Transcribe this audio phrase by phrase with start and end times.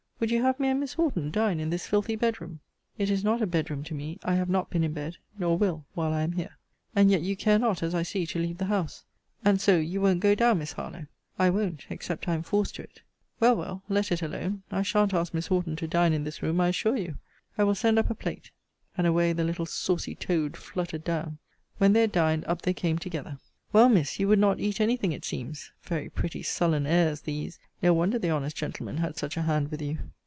[0.23, 2.59] Would you have me and Miss Horton dine in this filthy bed room?
[2.95, 4.19] It is not a bed room to me.
[4.23, 6.59] I have not been in bed; nor will, while I am here.
[6.95, 9.03] And yet you care not, as I see, to leave the house.
[9.43, 11.07] And so, you won't go down, Miss Harlowe?
[11.39, 13.01] I won't, except I am forced to it.
[13.39, 14.61] Well, well, let it alone.
[14.69, 17.17] I sha'n't ask Miss Horton to dine in this room, I assure you.
[17.57, 18.51] I will send up a plate.
[18.95, 21.39] And away the little saucy toad fluttered down.
[21.79, 23.39] When they had dined, up they came together.
[23.73, 25.71] Well, Miss, you would not eat any thing, it seems?
[25.81, 27.57] Very pretty sullen airs these!
[27.81, 29.97] No wonder the honest gentleman had such a hand with you.